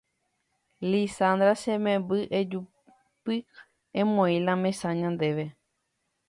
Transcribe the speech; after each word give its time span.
¡Lizandra! 0.89 1.53
che 1.61 1.73
memby 1.85 2.19
ejúpy 2.39 3.35
emoĩ 4.01 4.35
la 4.45 4.53
mesa 4.63 4.87
ñandéve. 5.01 5.45